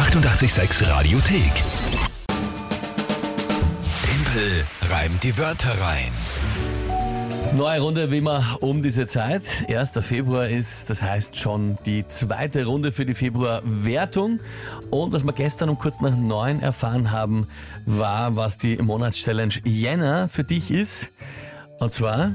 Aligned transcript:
886 0.00 0.88
Radiothek. 0.88 1.52
Tempel 4.02 4.64
reimt 4.88 5.22
die 5.22 5.36
Wörter 5.36 5.78
rein. 5.78 6.10
Neue 7.54 7.80
Runde 7.80 8.10
wie 8.10 8.16
immer 8.16 8.42
um 8.60 8.82
diese 8.82 9.04
Zeit. 9.04 9.42
1. 9.68 9.92
Februar 10.00 10.46
ist, 10.46 10.88
das 10.88 11.02
heißt 11.02 11.36
schon 11.36 11.76
die 11.84 12.08
zweite 12.08 12.64
Runde 12.64 12.92
für 12.92 13.04
die 13.04 13.14
Februarwertung. 13.14 14.40
Und 14.88 15.12
was 15.12 15.22
wir 15.22 15.34
gestern 15.34 15.68
um 15.68 15.78
kurz 15.78 16.00
nach 16.00 16.16
neun 16.16 16.62
erfahren 16.62 17.10
haben, 17.10 17.46
war, 17.84 18.36
was 18.36 18.56
die 18.56 18.78
Monatschallenge 18.78 19.60
Jänner 19.66 20.30
für 20.30 20.44
dich 20.44 20.70
ist. 20.70 21.10
Und 21.78 21.92
zwar 21.92 22.32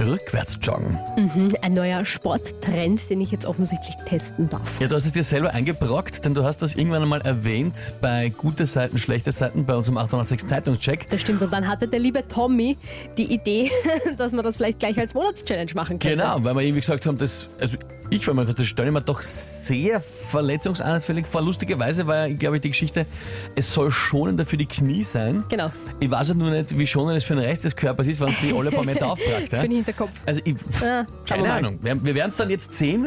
rückwärts 0.00 0.58
joggen. 0.62 0.98
Mhm, 1.16 1.54
ein 1.62 1.72
neuer 1.72 2.04
Sporttrend, 2.04 3.08
den 3.10 3.20
ich 3.20 3.30
jetzt 3.30 3.46
offensichtlich 3.46 3.96
testen 4.06 4.48
darf. 4.48 4.80
Ja, 4.80 4.88
du 4.88 4.94
hast 4.94 5.06
es 5.06 5.12
dir 5.12 5.24
selber 5.24 5.52
eingebrockt, 5.52 6.24
denn 6.24 6.34
du 6.34 6.44
hast 6.44 6.62
das 6.62 6.74
irgendwann 6.74 7.02
einmal 7.02 7.20
erwähnt 7.22 7.94
bei 8.00 8.28
gute 8.28 8.66
Seiten, 8.66 8.98
schlechte 8.98 9.32
Seiten 9.32 9.66
bei 9.66 9.74
unserem 9.74 9.98
806 9.98 10.46
Zeitungscheck. 10.46 11.08
Das 11.10 11.20
stimmt. 11.20 11.42
Und 11.42 11.52
dann 11.52 11.66
hatte 11.66 11.88
der 11.88 12.00
liebe 12.00 12.26
Tommy 12.26 12.76
die 13.16 13.32
Idee, 13.32 13.70
dass 14.18 14.32
man 14.32 14.44
das 14.44 14.56
vielleicht 14.56 14.78
gleich 14.78 14.98
als 14.98 15.14
Monatschallenge 15.14 15.72
machen 15.74 15.98
könnte. 15.98 16.16
Genau, 16.16 16.42
weil 16.44 16.54
wir 16.54 16.62
irgendwie 16.62 16.80
gesagt 16.80 17.06
haben, 17.06 17.18
das, 17.18 17.48
also 17.60 17.76
ich 18.10 18.26
war 18.26 18.34
mir 18.34 18.44
das 18.44 18.66
stelle 18.66 18.88
ich 18.88 18.94
mir 18.94 19.02
doch 19.02 19.22
sehr 19.22 20.00
verletzungsanfällig 20.00 21.26
vor. 21.26 21.42
Lustigerweise 21.42 22.06
war 22.06 22.26
ja, 22.26 22.34
glaube 22.34 22.56
ich, 22.56 22.62
die 22.62 22.68
Geschichte, 22.68 23.06
es 23.54 23.72
soll 23.72 23.90
schonender 23.90 24.46
für 24.46 24.56
die 24.56 24.66
Knie 24.66 25.04
sein. 25.04 25.44
Genau. 25.48 25.70
Ich 26.00 26.10
weiß 26.10 26.28
ja 26.30 26.34
nur 26.34 26.50
nicht, 26.50 26.76
wie 26.78 26.86
schonend 26.86 27.18
es 27.18 27.24
für 27.24 27.34
den 27.34 27.44
Rest 27.44 27.64
des 27.64 27.76
Körpers 27.76 28.06
ist, 28.06 28.20
wenn 28.20 28.28
es 28.28 28.40
die 28.40 28.52
alle 28.52 28.70
paar 28.70 28.84
Meter 28.84 29.06
auftragt. 29.12 29.48
Für 29.50 29.56
den 29.58 29.72
Hinterkopf. 29.72 30.10
Also 30.26 30.40
ich, 30.44 30.56
Ja, 30.80 31.06
wir 31.06 31.06
keine. 31.26 31.52
Ahnung. 31.52 31.78
Wir, 31.82 32.02
wir 32.04 32.14
werden 32.14 32.30
es 32.30 32.36
dann 32.36 32.50
jetzt 32.50 32.72
sehen, 32.72 33.06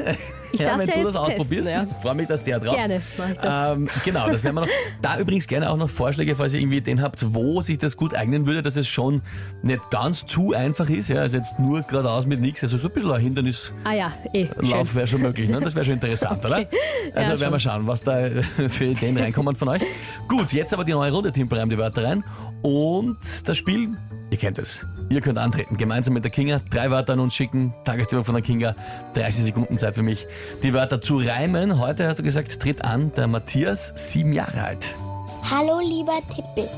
Ich 0.54 0.60
ja, 0.60 0.78
wenn 0.78 0.88
ja 0.88 0.96
du 0.96 1.04
das 1.04 1.16
ausprobierst. 1.16 1.70
ja. 1.70 1.84
Ich 1.84 2.02
freue 2.02 2.16
mich 2.16 2.28
da 2.28 2.38
sehr 2.38 2.60
drauf. 2.60 2.76
Gerne 2.76 3.02
mache 3.18 3.32
ich 3.32 3.38
das. 3.38 3.78
Ähm, 3.78 3.90
genau, 4.04 4.30
das 4.30 4.44
werden 4.44 4.56
wir 4.56 4.62
noch. 4.62 4.68
Da 5.02 5.18
übrigens 5.18 5.48
gerne 5.48 5.70
auch 5.70 5.78
noch 5.78 5.90
Vorschläge, 5.90 6.36
falls 6.36 6.54
ihr 6.54 6.60
irgendwie 6.60 6.78
Ideen 6.78 7.02
habt, 7.02 7.34
wo 7.34 7.62
sich 7.62 7.78
das 7.78 7.98
gut 7.98 8.14
eignen 8.16 8.46
würde, 8.46 8.62
dass 8.62 8.78
es 8.78 8.88
schon 8.88 9.22
nicht 9.64 9.90
ganz 9.90 10.26
zu 10.26 10.54
einfach 10.54 10.90
ist. 10.90 11.10
Ja, 11.10 11.22
also 11.22 11.38
jetzt 11.38 11.60
nur 11.60 11.82
geradeaus 11.82 12.26
mit 12.26 12.40
nichts. 12.40 12.64
Also 12.64 12.78
so 12.78 12.88
ein 12.88 12.94
bisschen 12.94 13.12
ein 13.12 13.22
Hindernislauf 13.22 13.74
Ah 13.84 13.94
ja, 13.94 14.14
eh, 14.34 14.48
wäre 14.94 15.08
schon 15.08 15.22
möglich. 15.22 15.50
Ne? 15.50 15.60
Das 15.60 15.74
wäre 15.76 15.86
schon 15.86 15.96
interessant, 15.96 16.46
oder? 16.46 16.68
Also 17.16 17.32
Ja, 17.32 17.40
werden 17.40 17.54
wir 17.54 17.60
schauen, 17.60 17.88
was 17.88 18.04
da 18.04 18.28
für 18.70 18.86
Ideen 18.86 19.18
reinkommen 19.18 19.56
von 19.56 19.70
euch. 19.70 19.82
Gut, 20.28 20.54
jetzt 20.54 20.74
aber 20.74 20.84
die 20.84 20.92
neue 20.92 21.12
Runde, 21.12 21.32
Team 21.32 21.48
Breim, 21.48 21.70
die 21.70 21.78
Wörter 21.78 22.04
rein. 22.04 22.24
Und 22.62 23.20
das 23.48 23.58
Spiel, 23.58 23.98
ihr 24.30 24.38
kennt 24.38 24.60
es. 24.60 24.86
Ihr 25.12 25.20
könnt 25.20 25.38
antreten, 25.38 25.76
gemeinsam 25.76 26.14
mit 26.14 26.24
der 26.24 26.32
Kinga, 26.32 26.62
drei 26.70 26.90
Wörter 26.90 27.12
an 27.12 27.20
uns 27.20 27.36
schicken, 27.36 27.74
Tagesthema 27.84 28.24
von 28.24 28.34
der 28.34 28.42
Kinga, 28.42 28.76
30 29.16 29.44
Sekunden 29.44 29.78
Zeit 29.78 29.96
für 29.96 30.04
mich, 30.04 30.26
die 30.64 30.74
Wörter 30.74 31.02
zu 31.02 31.18
reimen. 31.18 31.80
Heute 31.80 32.08
hast 32.08 32.20
du 32.20 32.24
gesagt, 32.24 32.62
tritt 32.62 32.86
an 32.86 33.12
der 33.18 33.28
Matthias, 33.28 33.92
sieben 33.96 34.32
Jahre 34.32 34.64
alt. 34.64 34.96
Hallo 35.44 35.80
lieber 35.80 36.18
Tippel. 36.34 36.70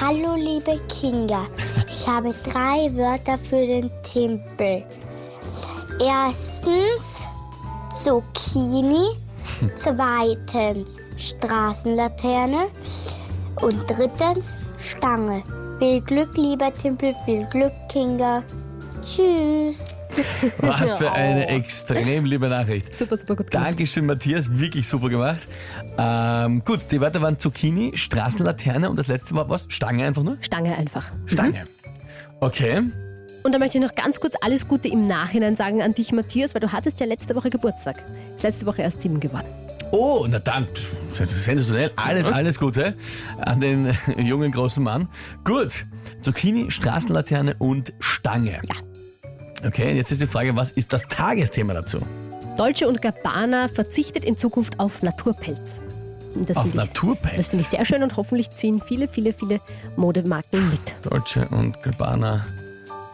Hallo 0.00 0.34
liebe 0.34 0.80
Kinga. 0.88 1.46
Ich 1.88 2.04
habe 2.08 2.34
drei 2.42 2.92
Wörter 2.96 3.38
für 3.38 3.64
den 3.64 3.92
Timpel. 4.02 4.82
Erstens 6.00 7.28
Zucchini. 8.02 9.06
Zweitens 9.76 10.96
Straßenlaterne. 11.16 12.70
Und 13.60 13.78
drittens 13.86 14.56
Stange. 14.80 15.44
Viel 15.78 16.00
Glück, 16.00 16.36
lieber 16.36 16.72
Timpel. 16.72 17.14
Viel 17.24 17.46
Glück, 17.46 17.72
Kinga. 17.88 18.42
Tschüss. 19.04 19.76
Was 20.58 20.94
für 20.94 21.12
eine 21.12 21.46
extrem 21.48 22.24
liebe 22.24 22.48
Nachricht. 22.48 22.98
Super, 22.98 23.16
super 23.16 23.36
gut 23.36 23.50
gemacht. 23.50 23.68
Dankeschön, 23.68 24.06
Matthias, 24.06 24.58
wirklich 24.58 24.88
super 24.88 25.08
gemacht. 25.08 25.46
Ähm, 25.96 26.64
gut, 26.64 26.80
die 26.90 27.00
Wörter 27.00 27.22
waren 27.22 27.38
Zucchini, 27.38 27.96
Straßenlaterne 27.96 28.90
und 28.90 28.98
das 28.98 29.06
letzte 29.06 29.34
war 29.34 29.48
was? 29.48 29.66
Stange 29.68 30.04
einfach 30.04 30.24
nur? 30.24 30.38
Stange 30.40 30.76
einfach. 30.76 31.12
Stange. 31.26 31.66
Okay. 32.40 32.82
Und 33.44 33.54
da 33.54 33.58
möchte 33.58 33.78
ich 33.78 33.84
noch 33.84 33.94
ganz 33.94 34.18
kurz 34.18 34.34
alles 34.40 34.66
Gute 34.66 34.88
im 34.88 35.04
Nachhinein 35.04 35.54
sagen 35.54 35.80
an 35.80 35.94
dich, 35.94 36.12
Matthias, 36.12 36.54
weil 36.54 36.60
du 36.60 36.72
hattest 36.72 36.98
ja 36.98 37.06
letzte 37.06 37.36
Woche 37.36 37.50
Geburtstag. 37.50 38.02
Ist 38.34 38.42
letzte 38.42 38.66
Woche 38.66 38.82
erst 38.82 39.02
sieben 39.02 39.20
geworden. 39.20 39.46
Oh, 39.92 40.26
na 40.28 40.38
dann, 40.38 40.66
sensationell. 41.26 41.90
Alles, 41.96 42.26
alles 42.26 42.58
Gute 42.58 42.96
an 43.38 43.60
den 43.60 43.96
jungen, 44.18 44.52
großen 44.52 44.82
Mann. 44.82 45.08
Gut, 45.44 45.86
Zucchini, 46.22 46.70
Straßenlaterne 46.70 47.54
und 47.58 47.92
Stange. 48.00 48.60
Ja. 48.62 48.74
Okay, 49.66 49.94
jetzt 49.96 50.12
ist 50.12 50.20
die 50.20 50.26
Frage, 50.26 50.54
was 50.56 50.70
ist 50.70 50.92
das 50.92 51.08
Tagesthema 51.08 51.74
dazu? 51.74 51.98
Dolce 52.56 52.86
und 52.88 53.02
Gabbana 53.02 53.68
verzichtet 53.68 54.24
in 54.24 54.36
Zukunft 54.36 54.78
auf 54.80 55.02
Naturpelz. 55.02 55.80
Das 56.46 56.56
Auf 56.56 56.64
finde 56.68 56.82
ich- 56.84 56.88
Naturpelz? 56.94 57.36
Das 57.36 57.46
finde 57.48 57.62
ich 57.62 57.68
sehr 57.68 57.84
schön 57.84 58.02
und 58.02 58.16
hoffentlich 58.16 58.50
ziehen 58.50 58.80
viele, 58.80 59.08
viele, 59.08 59.32
viele 59.32 59.60
Modemarken 59.96 60.70
mit. 60.70 60.96
Dolce 61.02 61.48
und 61.50 61.82
Gabbana 61.82 62.44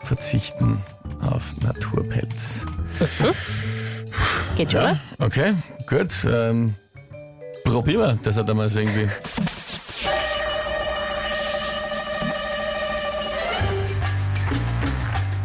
verzichten 0.03 0.79
auf 1.23 1.55
Naturpelz. 1.63 2.67
Geht 4.57 4.73
schon, 4.73 4.81
oder? 4.83 5.01
Okay, 5.19 5.55
gut. 5.89 6.11
Ähm, 6.31 6.75
probieren 7.65 8.01
wir 8.01 8.19
das 8.23 8.37
hat 8.37 8.49
damals 8.49 8.77
irgendwie. 8.77 9.09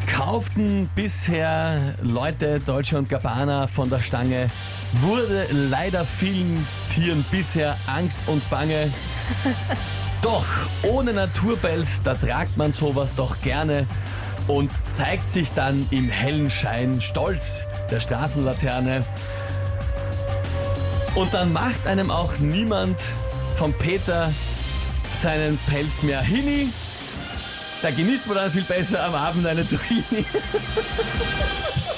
Kauften 0.07 0.89
bisher 0.95 1.95
Leute 2.03 2.59
Dolce 2.59 2.97
und 2.97 3.09
Gabbana 3.09 3.67
von 3.67 3.89
der 3.89 4.01
Stange, 4.01 4.49
wurde 5.01 5.47
leider 5.51 6.05
vielen 6.05 6.67
Tieren 6.93 7.25
bisher 7.31 7.75
Angst 7.87 8.19
und 8.27 8.47
Bange. 8.49 8.91
Doch 10.21 10.45
ohne 10.83 11.13
Naturpelz, 11.13 12.03
da 12.03 12.13
tragt 12.13 12.57
man 12.57 12.71
sowas 12.71 13.15
doch 13.15 13.41
gerne 13.41 13.87
und 14.47 14.69
zeigt 14.87 15.29
sich 15.29 15.53
dann 15.53 15.87
im 15.91 16.09
hellen 16.09 16.49
Schein 16.49 16.99
stolz 16.99 17.65
der 17.89 18.01
Straßenlaterne. 18.01 19.05
Und 21.15 21.33
dann 21.33 21.51
macht 21.53 21.87
einem 21.87 22.11
auch 22.11 22.37
niemand 22.39 22.99
vom 23.55 23.73
Peter 23.73 24.33
seinen 25.13 25.57
Pelz 25.69 26.03
mehr 26.03 26.21
hini. 26.21 26.69
Da 27.81 27.91
genießt 27.91 28.27
man 28.27 28.35
dann 28.37 28.51
viel 28.51 28.63
besser 28.63 29.03
am 29.03 29.15
Abend 29.15 29.45
eine 29.47 29.65
Zucchini. 29.65 30.03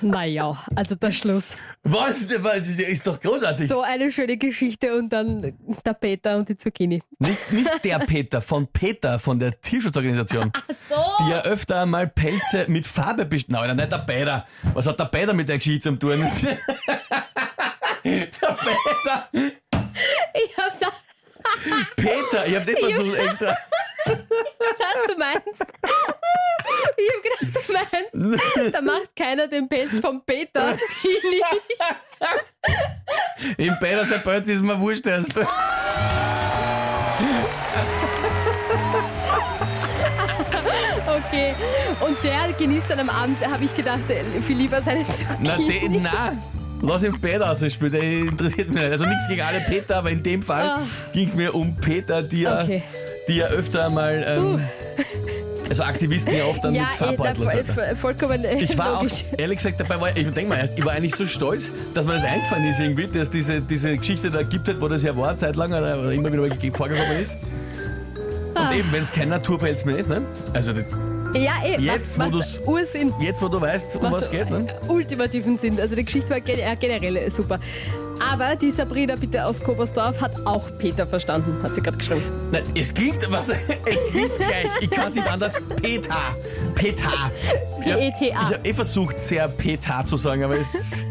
Naja, 0.00 0.56
also 0.74 0.94
der 0.94 1.12
Schluss. 1.12 1.56
Was? 1.82 2.26
Das 2.26 2.68
ist 2.68 3.06
doch 3.06 3.20
großartig. 3.20 3.68
So 3.68 3.80
eine 3.80 4.10
schöne 4.12 4.36
Geschichte 4.36 4.96
und 4.96 5.10
dann 5.10 5.56
der 5.84 5.94
Peter 5.94 6.36
und 6.36 6.48
die 6.48 6.56
Zucchini. 6.56 7.02
Nicht, 7.18 7.52
nicht 7.52 7.84
der 7.84 7.98
Peter, 8.00 8.40
von 8.40 8.66
Peter, 8.66 9.18
von 9.18 9.38
der 9.38 9.60
Tierschutzorganisation. 9.60 10.52
So. 10.88 10.94
Die 11.20 11.30
ja 11.30 11.42
öfter 11.42 11.84
mal 11.84 12.08
Pelze 12.08 12.64
mit 12.68 12.86
Farbe 12.86 13.26
bestellen. 13.26 13.60
Nein, 13.60 13.76
nicht 13.76 13.92
der 13.92 13.98
Peter. 13.98 14.46
Was 14.72 14.86
hat 14.86 14.98
der 14.98 15.04
Peter 15.04 15.34
mit 15.34 15.46
der 15.46 15.58
Geschichte 15.58 15.90
zu 15.90 15.96
tun? 15.96 16.20
der 18.04 18.26
Peter. 18.30 19.28
Ich 19.32 20.56
hab 20.56 20.78
da, 20.78 20.86
Peter, 21.96 22.46
ich 22.46 22.54
hab's 22.54 22.68
eh 22.68 22.76
versucht 22.76 23.16
extra. 23.16 23.56
gedacht, 24.78 25.08
du 25.08 25.18
meinst. 25.18 25.64
Ich 27.00 27.08
hab 27.14 27.22
gedacht, 27.22 27.54
du 27.54 27.72
meinst, 27.72 28.74
da 28.74 28.80
macht 28.82 29.14
keiner 29.16 29.46
den 29.46 29.68
Pelz 29.68 30.00
vom 30.00 30.20
Peter. 30.24 30.76
Ich 31.02 31.22
nicht. 31.30 31.44
Im 33.58 33.78
Peter 33.78 34.04
sein 34.04 34.22
Pelz 34.24 34.48
ist 34.48 34.60
mir 34.62 34.78
wurscht 34.80 35.06
erst. 35.06 35.32
Okay. 41.06 41.54
Und 42.00 42.16
der 42.22 42.52
genießt 42.58 42.90
dann 42.90 43.00
am 43.00 43.10
Abend, 43.10 43.44
habe 43.46 43.64
ich 43.64 43.74
gedacht, 43.74 44.00
viel 44.46 44.56
lieber 44.56 44.80
seine 44.80 45.04
Zucchini. 45.06 46.00
na. 46.02 46.32
Lass 46.80 47.02
ihn 47.02 47.20
Peter 47.20 47.50
ausspielen, 47.50 47.92
der 47.92 48.02
interessiert 48.02 48.68
mich 48.68 48.80
nicht. 48.80 48.92
Also 48.92 49.04
nichts 49.04 49.26
gegen 49.28 49.40
alle 49.40 49.60
Peter, 49.62 49.96
aber 49.96 50.10
in 50.10 50.22
dem 50.22 50.42
Fall 50.44 50.62
Ah. 50.68 50.80
ging 51.12 51.26
es 51.26 51.34
mir 51.34 51.52
um 51.52 51.74
Peter, 51.76 52.22
die 52.22 52.42
ja, 52.42 52.62
Okay. 52.62 52.82
die 53.26 53.36
ja 53.38 53.46
öfter 53.46 53.90
mal, 53.90 54.24
ähm, 54.28 54.62
also 55.68 55.82
Aktivisten 55.82 56.34
ja 56.36 56.44
oft 56.44 56.62
dann 56.64 56.74
ja, 56.74 56.82
mit 56.82 56.90
eh, 56.90 56.94
da, 56.98 57.04
Farbbeutel 57.06 57.44
und 57.44 57.50
so 57.66 57.72
voll, 57.72 57.96
vollkommen 57.96 58.44
äh, 58.44 58.62
Ich 58.62 58.76
war 58.78 58.94
logisch. 59.02 59.24
auch, 59.32 59.38
ehrlich 59.38 59.58
gesagt, 59.58 59.80
dabei 59.80 60.00
war, 60.00 60.08
ich 60.16 60.24
denke 60.30 60.46
mal 60.48 60.56
erst, 60.58 60.78
ich 60.78 60.84
war 60.84 60.92
eigentlich 60.92 61.14
so 61.14 61.26
stolz, 61.26 61.70
dass 61.94 62.06
mir 62.06 62.14
das 62.14 62.24
eingefallen 62.24 62.64
ist 62.64 62.80
irgendwie, 62.80 63.06
dass 63.06 63.30
diese, 63.30 63.60
diese 63.60 63.96
Geschichte 63.96 64.30
da 64.30 64.42
gibt, 64.42 64.68
hat, 64.68 64.80
wo 64.80 64.88
das 64.88 65.02
ja 65.02 65.16
war, 65.16 65.28
eine 65.28 65.36
Zeit 65.36 65.56
lang 65.56 65.70
oder, 65.72 66.10
immer 66.12 66.32
wieder 66.32 66.42
mal 66.42 66.50
ge- 66.50 66.70
vorgekommen 66.70 67.18
ist. 67.20 67.36
Ah. 68.54 68.68
Und 68.70 68.76
eben, 68.78 68.92
wenn 68.92 69.02
es 69.02 69.12
kein 69.12 69.28
Naturpelz 69.28 69.84
mehr 69.84 69.98
ist, 69.98 70.08
ne? 70.08 70.22
Also 70.54 70.72
Ja, 71.34 71.52
eh, 71.64 71.78
Jetzt, 71.80 72.18
macht, 72.18 72.32
wo 72.32 72.38
macht 72.38 72.60
Ursinn. 72.66 73.12
jetzt, 73.20 73.40
wo 73.42 73.48
du 73.48 73.60
weißt, 73.60 73.96
um 73.96 74.10
was 74.10 74.30
geht, 74.30 74.50
ne? 74.50 74.66
ultimativen 74.88 75.58
Sinn. 75.58 75.78
Also 75.78 75.94
die 75.94 76.04
Geschichte 76.04 76.30
war 76.30 76.38
äh, 76.38 76.76
generell 76.80 77.30
super. 77.30 77.60
Aber 78.20 78.56
die 78.56 78.70
Sabrina 78.70 79.14
bitte 79.16 79.44
aus 79.44 79.62
Kobersdorf 79.62 80.20
hat 80.20 80.32
auch 80.46 80.68
Peter 80.78 81.06
verstanden, 81.06 81.62
hat 81.62 81.74
sie 81.74 81.80
gerade 81.82 81.96
geschrieben. 81.96 82.22
Na, 82.52 82.58
es 82.74 82.92
klingt, 82.92 83.30
was, 83.30 83.48
es 83.84 84.06
klingt 84.10 84.36
gleich. 84.36 84.70
Ich 84.80 84.90
kann 84.90 85.08
es 85.08 85.14
nicht 85.14 85.30
anders. 85.30 85.60
Peter. 85.80 86.16
Peter. 86.74 87.30
P-E-T-A. 87.82 88.10
Ich 88.20 88.34
habe 88.34 88.58
eh 88.68 88.72
versucht, 88.72 89.20
sehr 89.20 89.48
Peter 89.48 90.04
zu 90.04 90.16
sagen, 90.16 90.44
aber 90.44 90.56
es, 90.58 91.04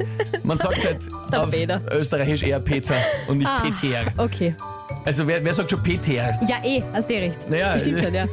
man 0.44 0.58
sagt 0.58 0.84
halt 0.86 1.08
auf 1.32 1.50
Peter. 1.50 1.82
Österreichisch 1.92 2.44
eher 2.44 2.60
Peter 2.60 2.96
und 3.28 3.40
nicht 3.40 3.50
Ah, 3.50 3.62
Peter. 3.62 4.00
Okay. 4.18 4.56
Also 5.06 5.26
wer, 5.28 5.44
wer 5.44 5.54
sagt 5.54 5.72
schon 5.72 5.82
Peter? 5.84 6.12
Ja, 6.48 6.58
eh, 6.64 6.84
hast 6.94 7.10
du 7.10 7.14
recht. 7.14 7.50
Naja, 7.50 7.78
Stimmt 7.80 8.04
schon, 8.04 8.14
ja. 8.14 8.26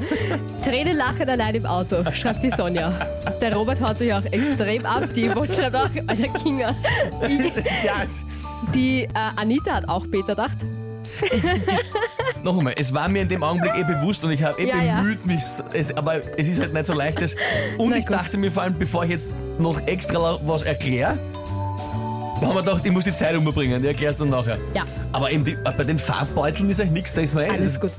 Tränen 0.64 0.96
lachen 0.96 1.28
allein 1.28 1.54
im 1.54 1.66
Auto, 1.66 1.96
schreibt 2.12 2.42
die 2.42 2.50
Sonja. 2.50 2.92
Der 3.40 3.54
Robert 3.54 3.80
haut 3.80 3.98
sich 3.98 4.12
auch 4.12 4.24
extrem 4.26 4.84
ab. 4.86 5.04
Die 5.14 5.28
Yvonne 5.28 5.52
schreibt 5.54 5.76
auch, 5.76 5.88
Alter 6.06 6.28
Kinga. 6.42 6.74
Die, 7.28 7.52
Ja, 7.84 8.02
es, 8.02 8.24
die 8.74 9.02
äh, 9.04 9.08
Anita 9.36 9.74
hat 9.74 9.88
auch 9.88 10.04
Peter 10.10 10.28
gedacht. 10.34 10.56
noch 12.42 12.58
einmal, 12.58 12.74
es 12.76 12.92
war 12.92 13.08
mir 13.08 13.22
in 13.22 13.28
dem 13.28 13.42
Augenblick 13.42 13.72
eh 13.76 13.84
bewusst 13.84 14.24
und 14.24 14.32
ich 14.32 14.42
habe 14.42 14.60
eh 14.60 14.66
Ja, 14.68 14.82
ja. 14.82 14.96
bemüht 15.00 15.24
mich, 15.24 15.42
es, 15.72 15.96
aber 15.96 16.16
es 16.36 16.48
ist 16.48 16.60
halt 16.60 16.72
nicht 16.74 16.86
so 16.86 16.92
leicht. 16.92 17.20
Das. 17.20 17.34
Und 17.78 17.90
Na 17.90 17.96
ich 17.98 18.06
gut. 18.06 18.16
dachte 18.16 18.36
mir 18.36 18.50
vor 18.50 18.64
allem, 18.64 18.76
bevor 18.78 19.04
ich 19.04 19.10
jetzt 19.10 19.30
noch 19.58 19.80
extra 19.86 20.38
was 20.44 20.62
erkläre, 20.62 21.16
da 22.44 22.48
haben 22.50 22.56
wir 22.56 22.62
gedacht, 22.62 22.84
ich 22.86 22.92
muss 22.92 23.04
die 23.04 23.14
Zeit 23.14 23.34
umbringen, 23.36 23.80
die 23.82 23.88
erklärst 23.88 24.20
du 24.20 24.24
dann 24.24 24.30
nachher. 24.38 24.58
Ja. 24.74 24.82
Aber 25.12 25.30
eben 25.30 25.44
die, 25.44 25.56
bei 25.62 25.84
den 25.84 25.98
Farbbeuteln 25.98 26.68
ist 26.70 26.80
eigentlich 26.80 26.92
nichts, 26.92 27.14
da 27.14 27.20
ist 27.22 27.34
mir 27.34 27.46
eh. 27.46 27.50
Alles 27.50 27.80
gut. 27.80 27.90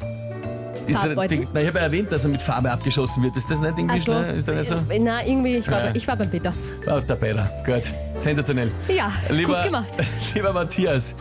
Ist 0.88 1.00
Farbbeutel? 1.00 1.39
die, 1.39 1.47
na, 1.51 1.62
ich 1.62 1.68
habe 1.68 1.80
ja 1.80 1.86
erwähnt, 1.86 2.12
dass 2.12 2.25
er 2.25 2.30
mit 2.30 2.42
Farbe 2.44 2.71
abgeschossen 2.71 3.24
wird. 3.24 3.36
Ist 3.36 3.50
das 3.50 3.59
nicht 3.59 3.71
irgendwie 3.75 3.94
Also, 3.95 4.03
schnell? 4.12 4.38
Ist 4.38 4.47
das 4.47 4.56
nicht 4.56 4.68
so? 4.68 4.75
äh, 4.94 5.00
na, 5.00 5.25
irgendwie, 5.25 5.56
ich 5.57 5.68
war, 5.71 5.80
Ja. 5.80 5.86
bei- 5.92 5.95
ich 5.97 6.07
war 6.07 6.15
beim 6.15 6.30
Peter. 6.30 6.53
Oh, 6.86 7.00
der 7.00 7.15
Peter. 7.15 7.50
Gut. 7.65 7.81
Sensationell. 8.19 8.69
Ja, 8.88 9.12
Lieber, 9.30 9.56
gut 9.56 9.63
gemacht. 9.65 9.88
lieber 10.36 10.53
Matthias, 10.53 11.15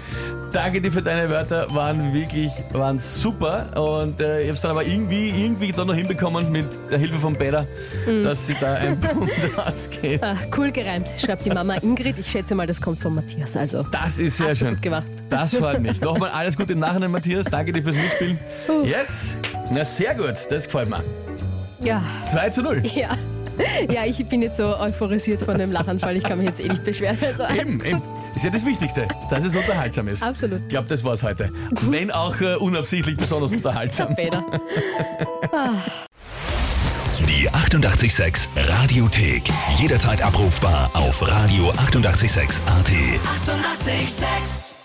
danke 0.55 0.81
dir 0.81 0.91
für 0.93 1.03
deine 1.03 1.29
Wörter, 1.29 1.67
waren 1.75 2.13
wirklich 2.15 2.51
waren 2.73 2.99
super 2.99 3.67
und 3.77 4.21
äh, 4.21 4.41
ich 4.43 4.47
habe 4.47 4.55
es 4.55 4.61
dann 4.61 4.71
aber 4.71 4.85
irgendwie, 4.85 5.29
irgendwie 5.31 5.73
da 5.73 5.85
noch 5.85 5.95
hinbekommen 5.95 6.51
mit 6.53 6.67
der 6.91 6.99
Hilfe 6.99 7.19
von 7.19 7.35
Peter, 7.37 7.67
Mhm. 8.07 8.23
dass 8.23 8.47
sie 8.47 8.55
da 8.61 8.75
ein 8.75 8.99
Punkt 9.01 9.31
ausgeht. 9.67 10.23
Ah, 10.23 10.37
cool 10.57 10.71
gereimt, 10.71 11.09
schreibt 11.19 11.45
die 11.47 11.51
Mama 11.51 11.75
Ingrid. 11.83 12.19
Ich 12.19 12.31
schätze 12.31 12.55
mal, 12.55 12.67
das 12.67 12.81
kommt 12.81 13.01
von 13.01 13.15
Matthias. 13.15 13.57
Also, 13.57 13.83
Das 13.91 14.19
ist 14.19 14.37
sehr 14.39 14.51
hast 14.51 14.59
schön. 14.59 14.71
gut 14.75 14.83
gemacht. 14.83 15.07
Das 15.29 15.55
freut 15.55 15.81
mich. 15.81 16.01
Nochmal 16.01 16.31
alles 16.31 16.57
Gute 16.57 16.73
im 16.75 16.79
Nachhinein, 16.81 17.11
Matthias. 17.11 17.47
Danke 17.47 17.73
dir 17.73 17.83
fürs 17.83 17.97
Mitspielen. 17.97 18.39
Yes. 18.85 19.35
Na, 19.71 19.85
sehr 19.85 20.15
gut. 20.15 20.35
Das 20.51 20.65
gefällt 20.67 20.89
mir. 20.91 21.03
Ja, 21.83 22.03
2 22.31 22.51
zu 22.51 22.63
0. 22.63 22.83
ja. 22.95 23.11
Ja, 23.93 24.05
ich 24.07 24.25
bin 24.27 24.43
jetzt 24.43 24.57
so 24.57 24.77
euphorisiert 24.77 25.43
von 25.43 25.59
dem 25.59 25.73
Lachanfall. 25.73 26.17
Ich 26.17 26.23
kann 26.23 26.39
mich 26.39 26.47
jetzt 26.47 26.61
eh 26.61 26.69
nicht 26.69 26.85
beschweren. 26.85 27.19
Also 27.23 27.45
Eben, 27.55 27.85
eben. 27.85 28.03
Ist 28.35 28.45
ja 28.45 28.51
das 28.51 28.65
Wichtigste, 28.65 29.07
dass 29.31 29.45
es 29.45 29.55
unterhaltsam 29.55 30.09
ist. 30.09 30.23
Absolut. 30.23 30.61
Ich 30.63 30.69
glaube, 30.69 30.89
das 30.89 31.05
war's 31.05 31.23
heute. 31.23 31.51
Wenn 31.83 32.11
auch 32.11 32.41
äh, 32.41 32.57
unabsichtlich 32.57 33.17
besonders 33.17 33.53
unterhaltsam. 33.53 34.15
Peter. 34.15 34.45
Die 37.29 37.49
886 37.51 38.49
Radiothek. 38.57 39.43
Jederzeit 39.77 40.23
abrufbar 40.23 40.91
auf 40.95 41.23
radio886.at. 41.23 41.79
886! 41.89 42.63
886 42.67 44.84